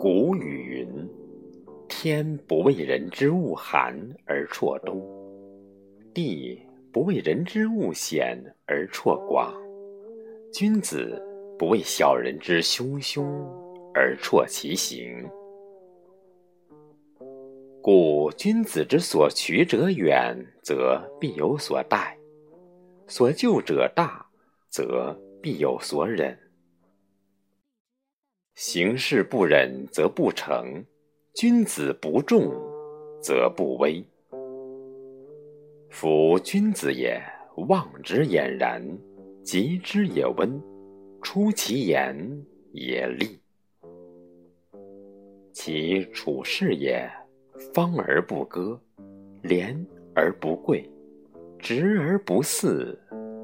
[0.00, 1.08] 古语云
[1.86, 3.94] ：“天不为人之恶寒
[4.24, 4.98] 而辍冬，
[6.14, 6.58] 地
[6.90, 9.54] 不为人之恶险而辍广，
[10.50, 11.22] 君子
[11.58, 13.46] 不为小人之凶凶
[13.92, 15.22] 而辍其行。
[17.82, 22.16] 故君子之所取者远，则必有所待；
[23.06, 24.24] 所就者大，
[24.70, 26.34] 则必有所忍。”
[28.54, 30.84] 行事不忍则不成，
[31.34, 32.52] 君子不重
[33.22, 34.04] 则不威。
[35.88, 37.20] 夫君子也，
[37.68, 38.82] 望之俨然，
[39.42, 40.60] 及之也温，
[41.22, 42.14] 出其言
[42.72, 43.40] 也厉。
[45.52, 47.10] 其处事也，
[47.72, 48.80] 方而不割，
[49.42, 49.74] 廉
[50.14, 50.88] 而不贵，
[51.58, 52.98] 直而不肆，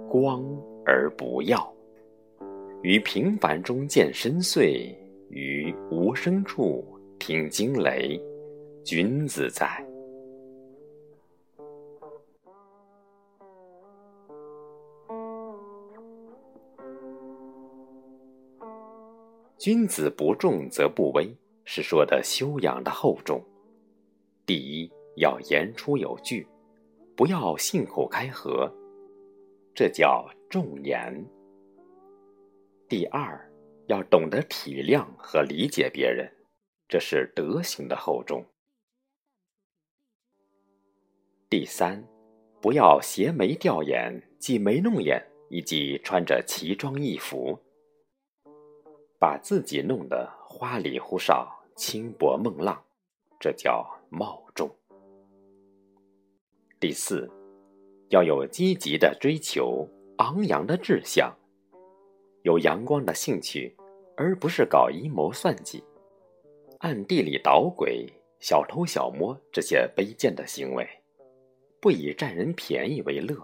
[0.08, 0.44] 光
[0.84, 1.75] 而不耀。
[2.82, 4.94] 于平凡中见深邃。
[5.28, 6.84] 于无声处
[7.18, 8.16] 听惊雷，
[8.84, 9.66] 君子在。
[19.58, 21.28] 君子不重则不威，
[21.64, 23.42] 是说的修养的厚重。
[24.46, 26.46] 第一，要言出有据，
[27.16, 28.72] 不要信口开河，
[29.74, 31.12] 这叫重言。
[32.88, 33.42] 第二。
[33.88, 36.28] 要懂得体谅和理解别人，
[36.88, 38.44] 这是德行的厚重。
[41.48, 42.04] 第三，
[42.60, 47.56] 不要斜眉吊眼、挤眉弄眼，以及穿着奇装异服，
[49.20, 52.84] 把自己弄得花里胡哨、轻薄梦浪，
[53.38, 54.68] 这叫冒重。
[56.80, 57.30] 第四，
[58.08, 61.32] 要有积极的追求、昂扬的志向。
[62.46, 63.74] 有阳光的兴趣，
[64.16, 65.82] 而不是搞阴谋算计、
[66.78, 68.08] 暗地里捣鬼、
[68.38, 70.88] 小偷小摸这些卑贱的行为，
[71.80, 73.36] 不以占人便宜为乐，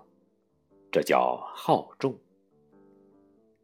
[0.92, 2.16] 这叫好重。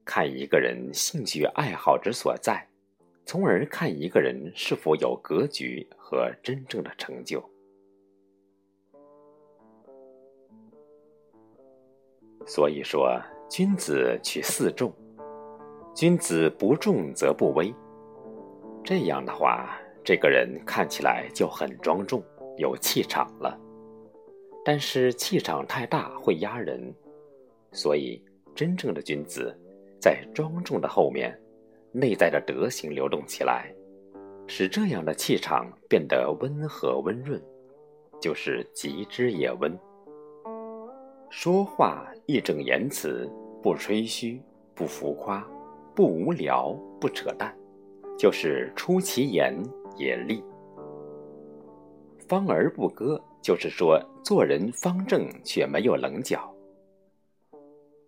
[0.04, 2.69] 看一个人兴趣爱好之所在，
[3.25, 7.41] 从而看一个人是否有格局和真正的成就。
[12.44, 13.16] 所以说，
[13.48, 14.93] 君子取四重。
[15.98, 17.75] 君子不重则不威，
[18.84, 22.22] 这样的话，这个人看起来就很庄重、
[22.56, 23.59] 有气场了。
[24.64, 26.94] 但是气场太大会压人，
[27.72, 29.53] 所以真正的君子
[30.00, 31.36] 在庄重的后面，
[31.91, 33.75] 内在的德行流动起来，
[34.47, 37.42] 使这样的气场变得温和温润，
[38.20, 39.76] 就是极之也温。
[41.28, 43.28] 说话义正言辞，
[43.60, 44.41] 不吹嘘，
[44.76, 45.44] 不浮夸。
[45.98, 47.53] 不无聊，不扯淡，
[48.16, 49.53] 就是出其言
[49.97, 50.41] 也利；
[52.20, 56.38] 方而不割，就是说做人方正却没有棱角；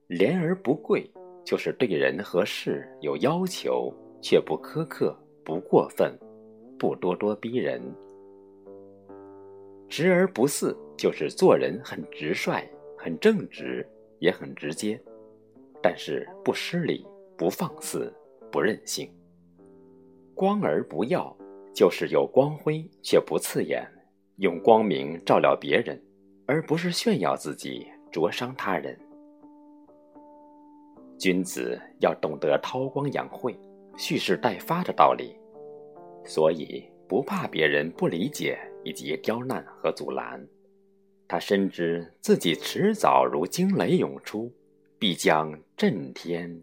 [0.06, 1.04] 廉而不贵，
[1.44, 5.12] 就是对人和事有要求却不苛刻、
[5.44, 6.16] 不过分、
[6.78, 7.82] 不咄咄逼人；
[9.88, 12.62] 直而不肆，就是做人很直率、
[12.96, 13.84] 很正直，
[14.20, 14.96] 也很直接，
[15.82, 17.04] 但是不失礼。
[17.40, 18.14] 不放肆，
[18.52, 19.08] 不任性；
[20.34, 21.34] 光而不耀，
[21.74, 23.82] 就是有光辉却不刺眼，
[24.36, 25.98] 用光明照料别人，
[26.44, 28.94] 而不是炫耀自己，灼伤他人。
[31.18, 33.58] 君子要懂得韬光养晦、
[33.96, 35.34] 蓄势待发的道理，
[36.26, 40.46] 所以不怕别人不理解以及刁难和阻拦。
[41.26, 44.52] 他深知自己迟早如惊雷涌出，
[44.98, 46.60] 必将震天。